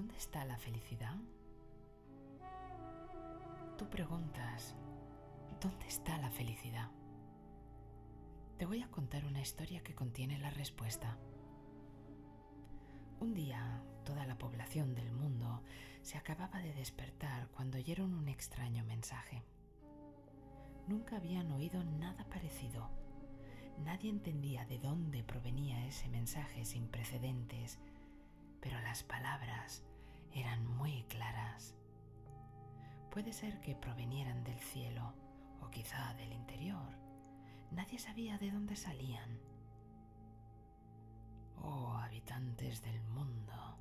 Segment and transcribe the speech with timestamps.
[0.00, 1.14] ¿Dónde está la felicidad?
[3.76, 4.74] Tú preguntas,
[5.60, 6.90] ¿dónde está la felicidad?
[8.56, 11.18] Te voy a contar una historia que contiene la respuesta.
[13.20, 15.62] Un día, toda la población del mundo
[16.00, 19.42] se acababa de despertar cuando oyeron un extraño mensaje.
[20.88, 22.88] Nunca habían oído nada parecido.
[23.84, 27.78] Nadie entendía de dónde provenía ese mensaje sin precedentes,
[28.62, 29.84] pero las palabras
[30.34, 31.74] eran muy claras.
[33.10, 35.14] Puede ser que provenieran del cielo
[35.60, 36.94] o quizá del interior.
[37.70, 39.40] Nadie sabía de dónde salían.
[41.62, 43.76] Oh habitantes del mundo,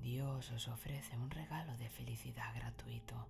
[0.00, 3.28] Dios os ofrece un regalo de felicidad gratuito.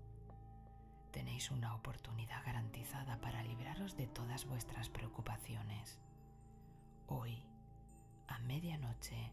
[1.11, 5.99] Tenéis una oportunidad garantizada para libraros de todas vuestras preocupaciones.
[7.09, 7.45] Hoy,
[8.29, 9.33] a medianoche,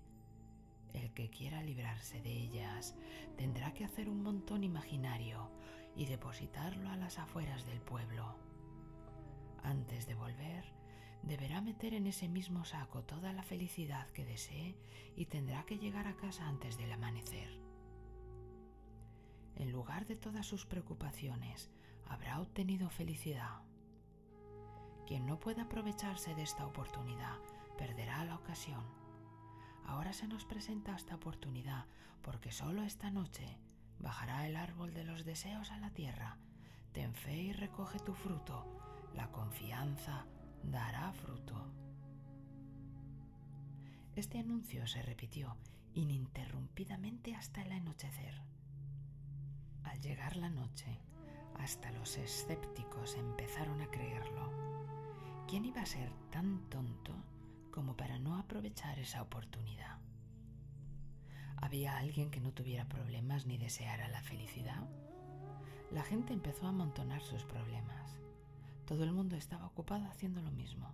[0.94, 2.96] el que quiera librarse de ellas
[3.38, 5.52] tendrá que hacer un montón imaginario
[5.96, 8.36] y depositarlo a las afueras del pueblo.
[9.64, 10.66] Antes de volver,
[11.24, 14.76] deberá meter en ese mismo saco toda la felicidad que desee
[15.16, 17.60] y tendrá que llegar a casa antes del amanecer.
[19.56, 21.72] En lugar de todas sus preocupaciones,
[22.06, 23.62] habrá obtenido felicidad.
[25.08, 27.40] Quien no pueda aprovecharse de esta oportunidad
[27.78, 29.06] perderá la ocasión
[29.88, 31.86] Ahora se nos presenta esta oportunidad
[32.22, 33.58] porque solo esta noche
[34.00, 36.38] bajará el árbol de los deseos a la tierra.
[36.92, 38.66] Ten fe y recoge tu fruto.
[39.16, 40.26] La confianza
[40.64, 41.74] dará fruto.
[44.16, 45.56] Este anuncio se repitió
[45.94, 48.42] ininterrumpidamente hasta el anochecer.
[49.84, 51.00] Al llegar la noche,
[51.56, 54.52] hasta los escépticos empezaron a creerlo.
[55.47, 57.16] ¿Quién iba a ser tan tonto
[57.78, 60.00] como para no aprovechar esa oportunidad.
[61.58, 64.84] ¿Había alguien que no tuviera problemas ni deseara la felicidad?
[65.92, 68.20] La gente empezó a amontonar sus problemas.
[68.88, 70.92] Todo el mundo estaba ocupado haciendo lo mismo,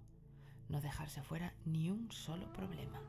[0.68, 3.00] no dejarse fuera ni un solo problema.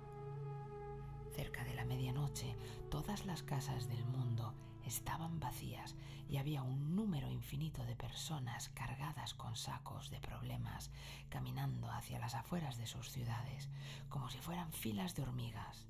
[1.35, 2.55] Cerca de la medianoche,
[2.93, 4.55] todas las casas del mundo
[4.87, 5.95] estaban vacías
[6.29, 10.91] y había un número infinito de personas cargadas con sacos de problemas
[11.29, 13.69] caminando hacia las afueras de sus ciudades,
[14.09, 15.87] como si fueran filas de hormigas.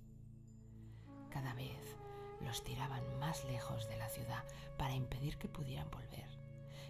[1.31, 1.97] Cada vez
[2.41, 4.45] los tiraban más lejos de la ciudad
[4.79, 6.29] para impedir que pudieran volver.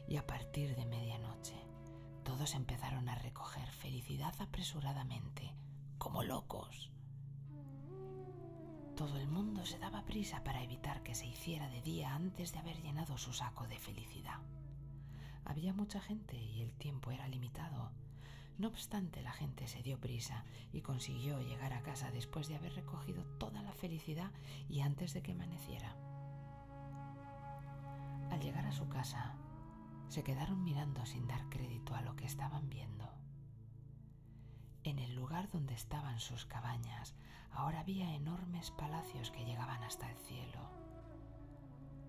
[0.06, 1.56] Y a partir de medianoche,
[2.24, 5.54] todos empezaron a recoger felicidad apresuradamente,
[5.98, 6.93] como locos.
[8.96, 12.60] Todo el mundo se daba prisa para evitar que se hiciera de día antes de
[12.60, 14.38] haber llenado su saco de felicidad.
[15.44, 17.90] Había mucha gente y el tiempo era limitado.
[18.56, 22.74] No obstante, la gente se dio prisa y consiguió llegar a casa después de haber
[22.74, 24.30] recogido toda la felicidad
[24.68, 25.96] y antes de que amaneciera.
[28.30, 29.34] Al llegar a su casa,
[30.08, 33.13] se quedaron mirando sin dar crédito a lo que estaban viendo.
[34.84, 37.14] En el lugar donde estaban sus cabañas
[37.54, 40.58] Ahora había enormes palacios que llegaban hasta el cielo.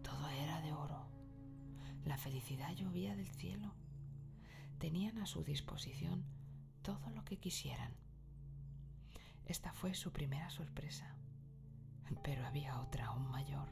[0.01, 1.05] Todo era de oro.
[2.03, 3.71] La felicidad llovía del cielo.
[4.79, 6.25] Tenían a su disposición
[6.81, 7.93] todo lo que quisieran.
[9.45, 11.15] Esta fue su primera sorpresa,
[12.23, 13.69] pero había otra aún mayor.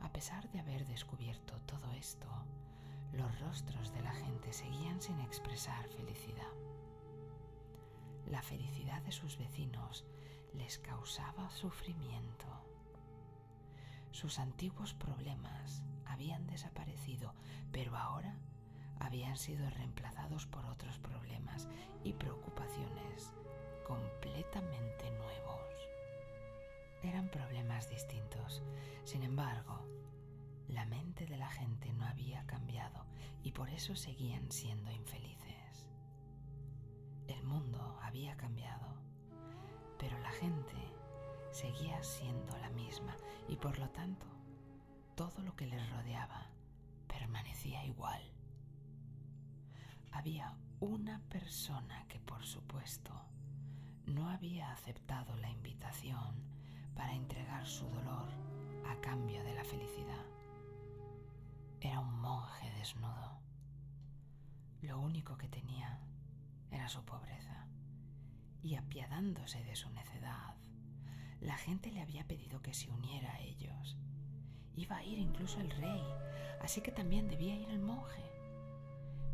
[0.00, 2.26] A pesar de haber descubierto todo esto,
[3.12, 6.52] los rostros de la gente seguían sin expresar felicidad.
[8.30, 10.04] La felicidad de sus vecinos
[10.52, 12.46] les causaba sufrimiento.
[14.10, 17.32] Sus antiguos problemas habían desaparecido,
[17.72, 18.38] pero ahora
[19.00, 21.68] habían sido reemplazados por otros problemas
[22.04, 23.32] y preocupaciones
[23.86, 25.88] completamente nuevos.
[27.02, 28.62] Eran problemas distintos,
[29.04, 29.86] sin embargo,
[30.68, 33.06] la mente de la gente no había cambiado
[33.42, 35.47] y por eso seguían siendo infelices.
[37.48, 38.88] Mundo había cambiado
[39.98, 40.76] pero la gente
[41.50, 43.16] seguía siendo la misma
[43.48, 44.26] y por lo tanto
[45.16, 46.46] todo lo que les rodeaba
[47.08, 48.22] permanecía igual.
[50.12, 53.12] Había una persona que por supuesto
[54.06, 56.36] no había aceptado la invitación
[56.94, 58.28] para entregar su dolor
[58.88, 60.24] a cambio de la felicidad.
[61.80, 63.40] Era un monje desnudo.
[64.82, 66.00] Lo único que tenía
[66.70, 67.66] era su pobreza
[68.62, 70.54] y apiadándose de su necedad,
[71.40, 73.96] la gente le había pedido que se uniera a ellos.
[74.74, 76.02] Iba a ir incluso el rey,
[76.60, 78.24] así que también debía ir el monje.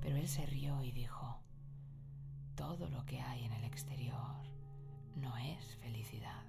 [0.00, 1.40] Pero él se rió y dijo,
[2.54, 4.44] todo lo que hay en el exterior
[5.16, 6.44] no es felicidad.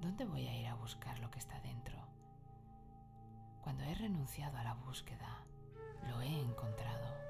[0.00, 1.98] ¿Dónde voy a ir a buscar lo que está dentro?
[3.62, 5.44] Cuando he renunciado a la búsqueda,
[6.08, 7.27] lo he encontrado.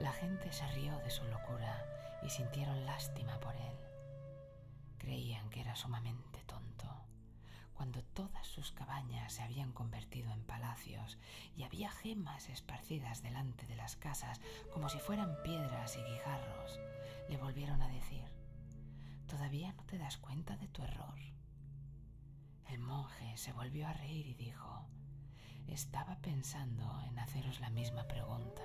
[0.00, 1.84] La gente se rió de su locura
[2.22, 3.76] y sintieron lástima por él.
[4.98, 6.86] Creían que era sumamente tonto,
[7.74, 11.18] cuando todas sus cabañas se habían convertido en palacios
[11.56, 14.40] y había gemas esparcidas delante de las casas
[14.72, 16.78] como si fueran piedras y guijarros,
[17.28, 18.24] le volvieron a decir,
[19.26, 21.18] ¿todavía no te das cuenta de tu error?
[22.68, 24.86] El monje se volvió a reír y dijo,
[25.66, 28.62] estaba pensando en haceros la misma pregunta.